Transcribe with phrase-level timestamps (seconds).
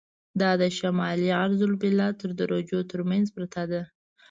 [0.41, 3.81] دا د شمالي عرض البلد تر درجو تر منځ پرته ده.